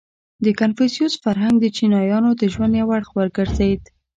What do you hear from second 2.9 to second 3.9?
اړخ وګرځېد.